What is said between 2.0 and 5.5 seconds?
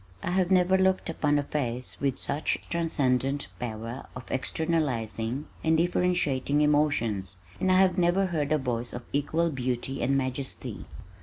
with such transcendent power of externalizing